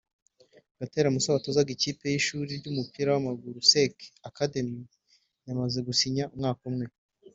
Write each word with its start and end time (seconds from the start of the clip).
Gatera 0.79 1.13
Mussa 1.13 1.35
watozaga 1.35 1.69
ikipe 1.75 2.03
y’ishuri 2.11 2.51
ry’umupira 2.59 3.09
w’amaguru 3.11 3.57
Sec 3.71 3.95
Academy 4.29 4.81
yamaze 5.47 5.77
gusinya 5.87 6.25
umwaka 6.33 6.63
umwe 6.71 6.85